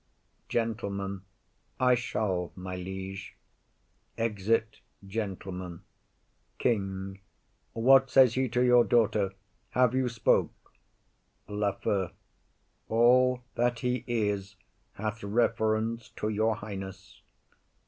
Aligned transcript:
GENTLEMAN. 0.49 1.21
I 1.79 1.93
shall, 1.93 2.51
my 2.55 2.75
liege. 2.75 3.35
[Exit 4.17 4.79
Gentleman.] 5.05 5.83
KING. 6.57 7.19
What 7.73 8.09
says 8.09 8.33
he 8.33 8.49
to 8.49 8.63
your 8.63 8.83
daughter? 8.83 9.33
Have 9.77 9.93
you 9.93 10.09
spoke? 10.09 10.73
LAFEW. 11.47 12.09
All 12.89 13.43
that 13.53 13.81
he 13.81 14.03
is 14.07 14.55
hath 14.93 15.23
reference 15.23 16.09
to 16.15 16.29
your 16.29 16.55
highness. 16.55 17.21